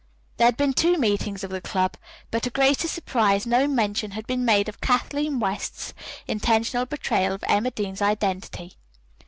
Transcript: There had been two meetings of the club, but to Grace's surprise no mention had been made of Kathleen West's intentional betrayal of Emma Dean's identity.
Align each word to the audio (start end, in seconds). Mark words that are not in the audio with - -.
There 0.37 0.47
had 0.47 0.57
been 0.57 0.73
two 0.73 0.97
meetings 0.97 1.43
of 1.43 1.51
the 1.51 1.61
club, 1.61 1.95
but 2.31 2.41
to 2.41 2.49
Grace's 2.49 2.89
surprise 2.89 3.45
no 3.45 3.67
mention 3.67 4.09
had 4.17 4.25
been 4.25 4.43
made 4.43 4.67
of 4.67 4.81
Kathleen 4.81 5.39
West's 5.39 5.93
intentional 6.27 6.87
betrayal 6.87 7.35
of 7.35 7.43
Emma 7.47 7.69
Dean's 7.69 8.01
identity. 8.01 8.77